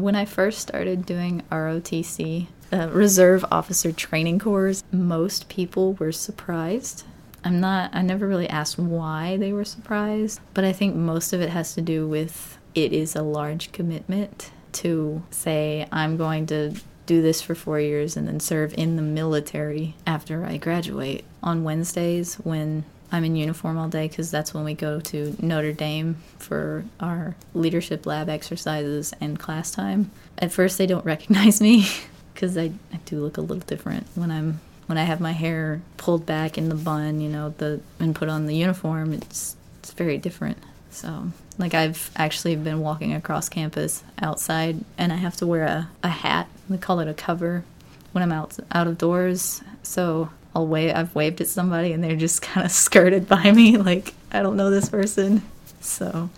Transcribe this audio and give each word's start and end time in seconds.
When 0.00 0.16
I 0.16 0.24
first 0.24 0.60
started 0.60 1.04
doing 1.04 1.42
ROTC, 1.52 2.46
uh, 2.72 2.88
Reserve 2.88 3.44
Officer 3.52 3.92
Training 3.92 4.38
Corps, 4.38 4.82
most 4.90 5.50
people 5.50 5.92
were 5.92 6.10
surprised. 6.10 7.04
I'm 7.44 7.60
not, 7.60 7.94
I 7.94 8.00
never 8.00 8.26
really 8.26 8.48
asked 8.48 8.78
why 8.78 9.36
they 9.36 9.52
were 9.52 9.64
surprised, 9.64 10.40
but 10.54 10.64
I 10.64 10.72
think 10.72 10.96
most 10.96 11.34
of 11.34 11.42
it 11.42 11.50
has 11.50 11.74
to 11.74 11.82
do 11.82 12.08
with 12.08 12.56
it 12.74 12.94
is 12.94 13.14
a 13.14 13.22
large 13.22 13.72
commitment 13.72 14.50
to 14.72 15.22
say, 15.30 15.86
I'm 15.92 16.16
going 16.16 16.46
to 16.46 16.74
do 17.04 17.20
this 17.20 17.42
for 17.42 17.54
four 17.54 17.78
years 17.78 18.16
and 18.16 18.26
then 18.26 18.40
serve 18.40 18.72
in 18.78 18.96
the 18.96 19.02
military 19.02 19.96
after 20.06 20.46
I 20.46 20.56
graduate 20.56 21.26
on 21.42 21.62
Wednesdays 21.62 22.36
when 22.36 22.84
I'm 23.12 23.24
in 23.24 23.36
uniform 23.36 23.76
all 23.76 23.88
day 23.88 24.08
because 24.08 24.30
that's 24.30 24.54
when 24.54 24.64
we 24.64 24.74
go 24.74 25.00
to 25.00 25.36
Notre 25.40 25.72
Dame 25.72 26.16
for 26.38 26.84
our 27.00 27.34
leadership 27.54 28.06
lab 28.06 28.28
exercises 28.28 29.12
and 29.20 29.38
class 29.38 29.70
time. 29.70 30.10
At 30.38 30.52
first, 30.52 30.78
they 30.78 30.86
don't 30.86 31.04
recognize 31.14 31.60
me 31.60 31.86
because 32.34 32.56
I, 32.56 32.72
I 32.92 32.96
do 33.04 33.20
look 33.20 33.36
a 33.36 33.40
little 33.40 33.58
different 33.58 34.06
when 34.14 34.30
I'm 34.30 34.60
when 34.86 34.98
I 34.98 35.04
have 35.04 35.20
my 35.20 35.30
hair 35.30 35.80
pulled 35.98 36.26
back 36.26 36.58
in 36.58 36.68
the 36.68 36.74
bun, 36.74 37.20
you 37.20 37.28
know, 37.28 37.54
the 37.58 37.80
and 37.98 38.14
put 38.14 38.28
on 38.28 38.46
the 38.46 38.56
uniform. 38.56 39.12
It's 39.12 39.56
it's 39.78 39.92
very 39.92 40.18
different. 40.18 40.58
So 40.90 41.30
like 41.58 41.74
I've 41.74 42.10
actually 42.16 42.56
been 42.56 42.80
walking 42.80 43.14
across 43.14 43.48
campus 43.48 44.02
outside 44.20 44.84
and 44.98 45.12
I 45.12 45.16
have 45.16 45.36
to 45.36 45.46
wear 45.46 45.64
a, 45.64 45.90
a 46.02 46.08
hat. 46.08 46.48
We 46.68 46.78
call 46.78 47.00
it 47.00 47.08
a 47.08 47.14
cover 47.14 47.64
when 48.12 48.22
I'm 48.22 48.32
out 48.32 48.58
out 48.72 48.86
of 48.86 48.98
doors. 48.98 49.62
So 49.82 50.30
I'll 50.54 50.66
wave 50.66 50.94
I've 50.94 51.14
waved 51.14 51.40
at 51.40 51.48
somebody 51.48 51.92
and 51.92 52.02
they're 52.02 52.16
just 52.16 52.42
kind 52.42 52.64
of 52.64 52.72
skirted 52.72 53.28
by 53.28 53.52
me 53.52 53.76
like 53.76 54.14
I 54.32 54.42
don't 54.42 54.56
know 54.56 54.70
this 54.70 54.88
person. 54.88 55.42
So 55.80 56.30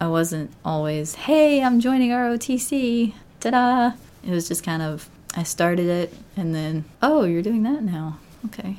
I 0.00 0.08
wasn't 0.08 0.50
always, 0.64 1.14
"Hey, 1.14 1.62
I'm 1.62 1.80
joining 1.80 2.10
ROTC." 2.10 3.14
Ta-da. 3.40 3.92
It 4.22 4.30
was 4.30 4.48
just 4.48 4.62
kind 4.62 4.82
of 4.82 5.08
I 5.36 5.42
started 5.42 5.86
it 5.86 6.14
and 6.36 6.54
then, 6.54 6.84
"Oh, 7.02 7.24
you're 7.24 7.42
doing 7.42 7.62
that 7.64 7.82
now." 7.82 8.18
Okay. 8.46 8.76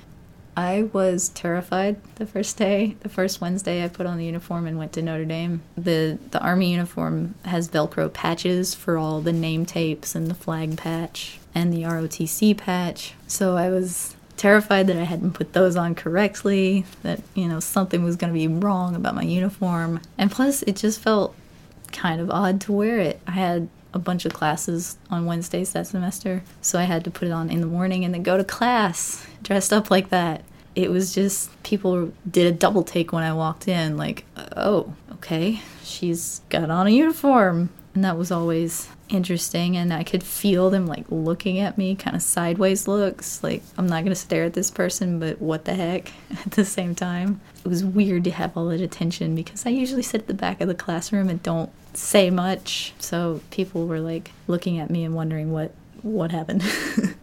I 0.57 0.83
was 0.93 1.29
terrified 1.29 1.97
the 2.15 2.25
first 2.25 2.55
day, 2.55 2.95
the 3.01 3.09
first 3.09 3.41
Wednesday 3.41 3.83
I 3.83 3.89
put 3.89 4.05
on 4.05 4.17
the 4.17 4.25
uniform 4.25 4.67
and 4.67 4.77
went 4.77 4.93
to 4.93 5.01
Notre 5.01 5.25
Dame. 5.25 5.61
The 5.77 6.17
the 6.31 6.41
army 6.41 6.71
uniform 6.71 7.35
has 7.43 7.67
velcro 7.67 8.11
patches 8.11 8.73
for 8.73 8.97
all 8.97 9.19
the 9.19 9.33
name 9.33 9.65
tapes 9.65 10.15
and 10.15 10.27
the 10.27 10.33
flag 10.33 10.77
patch 10.77 11.39
and 11.53 11.73
the 11.73 11.83
ROTC 11.83 12.55
patch. 12.55 13.13
So 13.27 13.57
I 13.57 13.69
was 13.69 14.15
terrified 14.37 14.87
that 14.87 14.97
I 14.97 15.03
hadn't 15.03 15.33
put 15.33 15.53
those 15.53 15.75
on 15.75 15.95
correctly, 15.95 16.85
that 17.03 17.21
you 17.33 17.47
know 17.47 17.59
something 17.59 18.03
was 18.03 18.15
going 18.15 18.33
to 18.33 18.37
be 18.37 18.47
wrong 18.47 18.95
about 18.95 19.15
my 19.15 19.23
uniform. 19.23 20.01
And 20.17 20.31
plus 20.31 20.61
it 20.63 20.75
just 20.75 20.99
felt 20.99 21.35
kind 21.91 22.19
of 22.19 22.29
odd 22.29 22.61
to 22.61 22.71
wear 22.73 22.99
it. 22.99 23.19
I 23.27 23.31
had 23.31 23.69
a 23.93 23.99
bunch 23.99 24.25
of 24.25 24.33
classes 24.33 24.97
on 25.09 25.25
Wednesdays 25.25 25.71
that 25.71 25.87
semester, 25.87 26.43
so 26.61 26.77
I 26.77 26.83
had 26.83 27.03
to 27.05 27.11
put 27.11 27.27
it 27.27 27.31
on 27.31 27.49
in 27.49 27.61
the 27.61 27.67
morning 27.67 28.03
and 28.03 28.13
then 28.13 28.23
go 28.23 28.37
to 28.37 28.43
class 28.43 29.25
dressed 29.41 29.71
up 29.71 29.89
like 29.89 30.09
that. 30.09 30.43
It 30.75 30.91
was 30.91 31.15
just 31.15 31.49
people 31.63 32.11
did 32.29 32.47
a 32.47 32.51
double 32.51 32.83
take 32.83 33.13
when 33.13 33.23
I 33.23 33.31
walked 33.31 33.69
in, 33.69 33.95
like, 33.95 34.25
oh, 34.57 34.93
okay, 35.13 35.61
she's 35.83 36.41
got 36.49 36.69
on 36.69 36.87
a 36.87 36.89
uniform. 36.89 37.69
And 37.95 38.03
that 38.03 38.17
was 38.17 38.29
always 38.29 38.89
interesting. 39.09 39.77
And 39.77 39.93
I 39.93 40.03
could 40.03 40.21
feel 40.21 40.69
them 40.69 40.85
like 40.85 41.05
looking 41.09 41.59
at 41.59 41.77
me, 41.77 41.95
kind 41.95 42.15
of 42.15 42.21
sideways 42.21 42.87
looks, 42.87 43.41
like, 43.41 43.63
I'm 43.77 43.87
not 43.87 44.03
gonna 44.03 44.15
stare 44.15 44.43
at 44.43 44.53
this 44.53 44.69
person, 44.69 45.17
but 45.17 45.41
what 45.41 45.65
the 45.65 45.73
heck 45.73 46.11
at 46.45 46.51
the 46.51 46.65
same 46.65 46.93
time. 46.93 47.39
It 47.63 47.69
was 47.69 47.83
weird 47.83 48.25
to 48.25 48.31
have 48.31 48.55
all 48.55 48.67
that 48.67 48.81
attention 48.81 49.33
because 49.33 49.65
I 49.65 49.69
usually 49.69 50.03
sit 50.03 50.21
at 50.21 50.27
the 50.27 50.33
back 50.33 50.61
of 50.61 50.67
the 50.67 50.75
classroom 50.75 51.29
and 51.29 51.41
don't 51.41 51.71
say 51.93 52.29
much. 52.29 52.93
So 52.99 53.41
people 53.49 53.87
were 53.87 54.01
like 54.01 54.31
looking 54.47 54.77
at 54.77 54.89
me 54.89 55.03
and 55.03 55.15
wondering 55.15 55.51
what 55.51 55.71
what 56.01 56.31
happened. 56.31 56.63